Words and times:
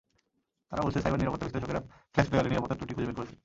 তারা 0.69 0.81
বলছে, 0.85 0.99
সাইবার 1.03 1.19
নিরাপত্তা 1.21 1.45
বিশ্লেষকেরা 1.47 1.81
ফ্ল্যাশ 2.13 2.27
প্লেয়ারে 2.29 2.49
নিরাপত্তা 2.51 2.77
ত্রুটি 2.77 2.93
খুঁজে 2.95 3.07
বের 3.07 3.17
করেছেন। 3.19 3.37